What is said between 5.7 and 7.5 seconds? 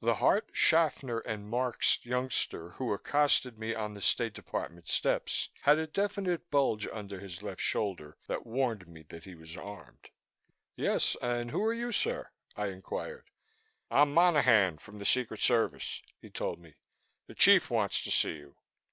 a definite bulge under his